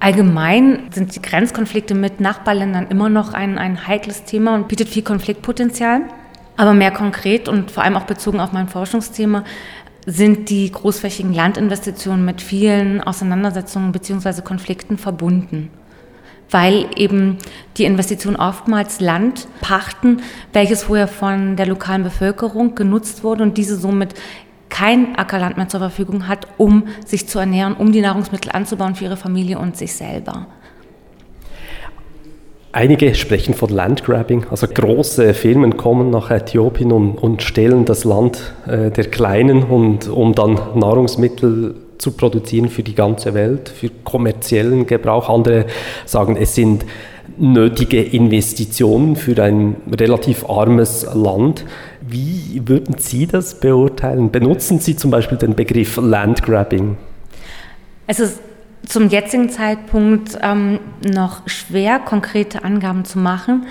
[0.00, 5.02] Allgemein sind die Grenzkonflikte mit Nachbarländern immer noch ein, ein heikles Thema und bietet viel
[5.02, 6.02] Konfliktpotenzial.
[6.56, 9.44] Aber mehr konkret und vor allem auch bezogen auf mein Forschungsthema
[10.06, 14.42] sind die großflächigen Landinvestitionen mit vielen Auseinandersetzungen bzw.
[14.42, 15.70] Konflikten verbunden
[16.50, 17.38] weil eben
[17.76, 20.22] die Investitionen oftmals Land pachten,
[20.52, 24.14] welches vorher von der lokalen Bevölkerung genutzt wurde und diese somit
[24.70, 29.04] kein Ackerland mehr zur Verfügung hat, um sich zu ernähren, um die Nahrungsmittel anzubauen für
[29.04, 30.46] ihre Familie und sich selber.
[32.72, 38.54] Einige sprechen von Landgrabbing, also große Firmen kommen nach Äthiopien und, und stehlen das Land
[38.68, 44.86] äh, der Kleinen, und, um dann Nahrungsmittel zu produzieren für die ganze Welt, für kommerziellen
[44.86, 45.28] Gebrauch.
[45.28, 45.66] Andere
[46.06, 46.84] sagen, es sind
[47.38, 51.64] nötige Investitionen für ein relativ armes Land.
[52.10, 54.32] Wie würden Sie das beurteilen?
[54.32, 56.96] Benutzen Sie zum Beispiel den Begriff Landgrabbing?
[58.06, 58.40] Es ist
[58.84, 63.66] zum jetzigen Zeitpunkt ähm, noch schwer, konkrete Angaben zu machen,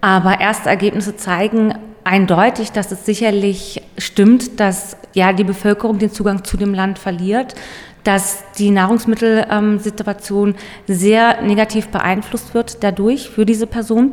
[0.00, 1.74] aber erste Ergebnisse zeigen
[2.04, 7.56] eindeutig, dass es sicherlich stimmt, dass ja die Bevölkerung den Zugang zu dem Land verliert
[8.04, 10.54] dass die Nahrungsmittelsituation
[10.86, 14.12] sehr negativ beeinflusst wird dadurch für diese Person.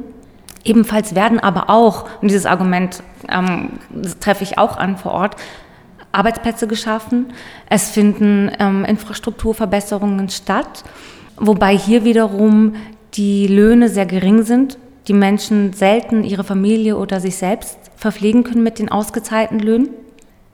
[0.68, 3.80] Ebenfalls werden aber auch, und dieses Argument ähm,
[4.20, 5.38] treffe ich auch an vor Ort,
[6.12, 7.28] Arbeitsplätze geschaffen.
[7.70, 10.84] Es finden ähm, Infrastrukturverbesserungen statt,
[11.38, 12.76] wobei hier wiederum
[13.14, 14.78] die Löhne sehr gering sind.
[15.08, 19.90] Die Menschen selten ihre Familie oder sich selbst verpflegen können mit den ausgezahlten Löhnen.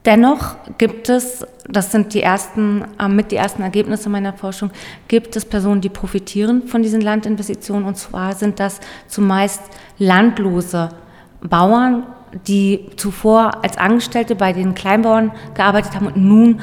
[0.04, 4.70] Dennoch gibt es, das sind die ersten, äh, mit die ersten Ergebnisse meiner Forschung,
[5.08, 7.86] gibt es Personen, die profitieren von diesen Landinvestitionen.
[7.86, 9.62] Und zwar sind das zumeist
[9.98, 10.90] landlose
[11.40, 12.06] Bauern,
[12.46, 16.60] die zuvor als Angestellte bei den Kleinbauern gearbeitet haben und nun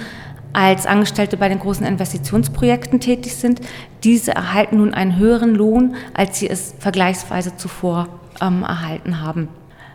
[0.53, 3.61] als Angestellte bei den großen Investitionsprojekten tätig sind.
[4.03, 8.07] Diese erhalten nun einen höheren Lohn, als sie es vergleichsweise zuvor
[8.41, 9.47] ähm, erhalten haben.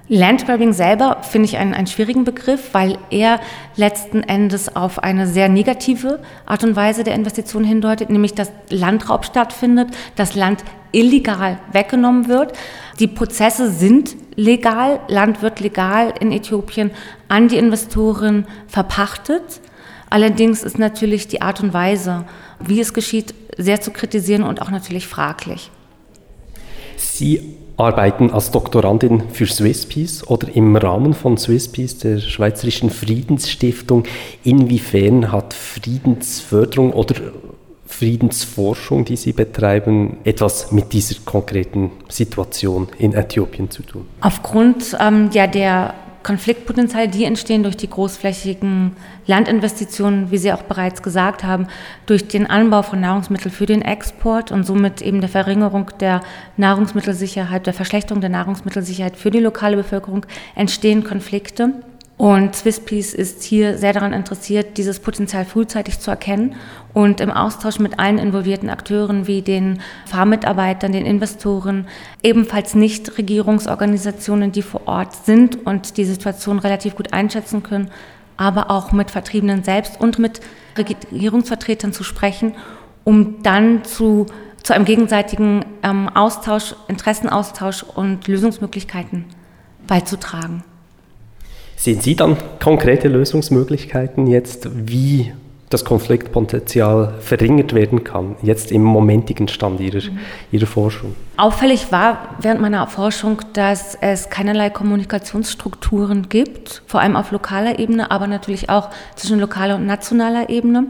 [0.09, 3.41] Landgrabbing selber finde ich einen, einen schwierigen Begriff, weil er
[3.75, 9.25] letzten Endes auf eine sehr negative Art und Weise der Investition hindeutet, nämlich dass Landraub
[9.25, 10.63] stattfindet, das Land
[10.93, 12.53] illegal weggenommen wird.
[13.01, 16.93] Die Prozesse sind legal, Land wird legal in Äthiopien
[17.27, 19.61] an die Investoren verpachtet.
[20.09, 22.25] Allerdings ist natürlich die Art und Weise,
[22.61, 25.73] wie es geschieht, sehr zu kritisieren und auch natürlich fraglich.
[26.97, 34.05] Sie arbeiten als Doktorandin für Swisspeace oder im Rahmen von Swisspeace, der Schweizerischen Friedensstiftung.
[34.45, 37.15] Inwiefern hat Friedensförderung oder
[37.87, 44.07] Friedensforschung, die Sie betreiben, etwas mit dieser konkreten Situation in Äthiopien zu tun?
[44.21, 45.95] Aufgrund ähm, ja, der
[46.27, 48.97] Konfliktpotenziale, die entstehen durch die großflächigen
[49.29, 51.69] Landinvestitionen, wie Sie auch bereits gesagt haben,
[52.07, 56.23] durch den Anbau von Nahrungsmitteln für den Export und somit eben der Verringerung der
[56.57, 60.27] Nahrungsmittelsicherheit, der Verschlechterung der Nahrungsmittelsicherheit für die lokale Bevölkerung,
[60.57, 61.75] entstehen Konflikte.
[62.19, 66.55] Und Swisspeace ist hier sehr daran interessiert, dieses Potenzial frühzeitig zu erkennen
[66.95, 71.87] und im Austausch mit allen involvierten Akteuren wie den Fahrmitarbeitern, den Investoren,
[72.23, 77.91] ebenfalls Nichtregierungsorganisationen, die vor Ort sind und die Situation relativ gut einschätzen können,
[78.39, 80.41] aber auch mit Vertriebenen selbst und mit
[80.79, 82.55] Regierungsvertretern zu sprechen,
[83.05, 84.25] um dann zu,
[84.63, 89.27] zu einem gegenseitigen ähm, Austausch, Interessenaustausch und Lösungsmöglichkeiten
[89.87, 90.65] beizutragen.
[91.77, 95.33] Sehen Sie dann konkrete Lösungsmöglichkeiten jetzt, wie
[95.69, 100.19] das Konfliktpotenzial verringert werden kann, jetzt im momentigen Stand Ihrer, mhm.
[100.53, 101.15] Ihrer Forschung?
[101.37, 108.11] Auffällig war während meiner Forschung, dass es keinerlei Kommunikationsstrukturen gibt, vor allem auf lokaler Ebene,
[108.11, 110.87] aber natürlich auch zwischen lokaler und nationaler Ebene.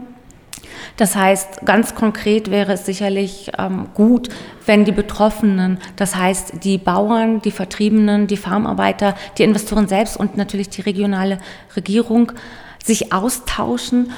[0.97, 4.29] Das heißt, ganz konkret wäre es sicherlich ähm, gut,
[4.65, 10.37] wenn die Betroffenen, das heißt die Bauern, die Vertriebenen, die Farmarbeiter, die Investoren selbst und
[10.37, 11.39] natürlich die regionale
[11.75, 12.31] Regierung
[12.83, 14.11] sich austauschen,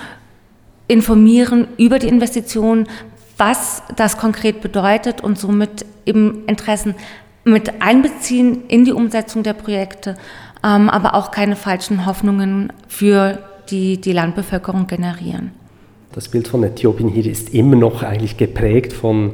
[0.87, 2.87] informieren über die Investitionen,
[3.37, 6.95] was das konkret bedeutet und somit eben Interessen
[7.45, 10.17] mit einbeziehen in die Umsetzung der Projekte,
[10.63, 13.39] ähm, aber auch keine falschen Hoffnungen für
[13.69, 15.51] die, die Landbevölkerung generieren.
[16.13, 19.33] Das Bild von Äthiopien hier ist immer noch eigentlich geprägt von,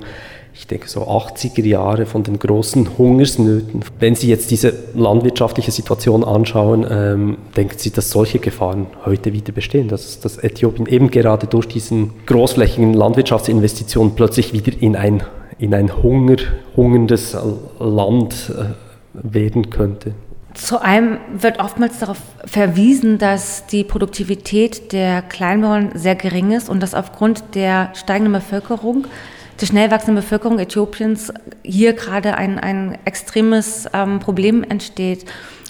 [0.54, 3.80] ich denke so 80er Jahre, von den großen Hungersnöten.
[4.00, 9.54] Wenn Sie jetzt diese landwirtschaftliche Situation anschauen, ähm, denken Sie, dass solche Gefahren heute wieder
[9.54, 15.24] bestehen, dass, dass Äthiopien eben gerade durch diesen großflächigen Landwirtschaftsinvestitionen plötzlich wieder in ein,
[15.58, 16.38] in ein Hunger,
[16.76, 17.38] hungerndes
[17.80, 18.66] Land äh,
[19.14, 20.14] werden könnte?
[20.56, 26.82] Zu einem wird oftmals darauf verwiesen, dass die Produktivität der Kleinbauern sehr gering ist und
[26.82, 29.06] dass aufgrund der steigenden Bevölkerung
[29.60, 35.26] der schnell wachsenden Bevölkerung Äthiopiens hier gerade ein, ein extremes ähm, Problem entsteht.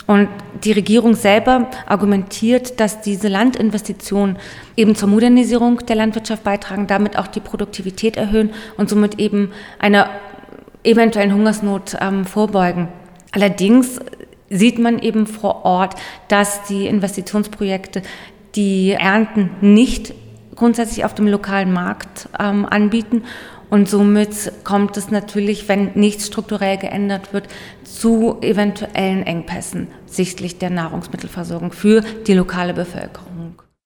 [0.08, 0.30] Und
[0.64, 4.38] die Regierung selber argumentiert, dass diese Landinvestitionen
[4.78, 10.10] eben zur Modernisierung der Landwirtschaft beitragen, damit auch die Produktivität erhöhen und somit eben einer
[10.84, 12.88] eventuellen Hungersnot ähm, vorbeugen.
[13.32, 14.00] Allerdings
[14.50, 15.96] sieht man eben vor Ort,
[16.28, 18.02] dass die Investitionsprojekte
[18.56, 20.14] die Ernten nicht
[20.56, 23.24] grundsätzlich auf dem lokalen Markt ähm, anbieten.
[23.70, 27.48] Und somit kommt es natürlich, wenn nichts strukturell geändert wird,
[27.84, 33.35] zu eventuellen Engpässen sichtlich der Nahrungsmittelversorgung für die lokale Bevölkerung.